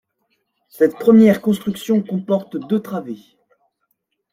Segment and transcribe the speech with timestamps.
[0.71, 3.23] Cette première construction comporte deux travées.